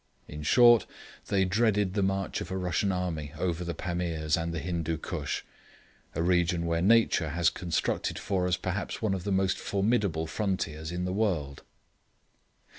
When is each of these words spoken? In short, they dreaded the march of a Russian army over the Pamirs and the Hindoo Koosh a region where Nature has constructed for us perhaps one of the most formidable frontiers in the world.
In 0.27 0.41
short, 0.41 0.87
they 1.27 1.45
dreaded 1.45 1.93
the 1.93 2.01
march 2.01 2.41
of 2.41 2.49
a 2.49 2.57
Russian 2.57 2.91
army 2.91 3.33
over 3.37 3.63
the 3.63 3.75
Pamirs 3.75 4.35
and 4.35 4.51
the 4.51 4.57
Hindoo 4.59 4.97
Koosh 4.97 5.43
a 6.15 6.23
region 6.23 6.65
where 6.65 6.81
Nature 6.81 7.29
has 7.29 7.51
constructed 7.51 8.17
for 8.17 8.47
us 8.47 8.57
perhaps 8.57 9.03
one 9.03 9.13
of 9.13 9.25
the 9.25 9.31
most 9.31 9.59
formidable 9.59 10.25
frontiers 10.25 10.91
in 10.91 11.05
the 11.05 11.13
world. 11.13 11.61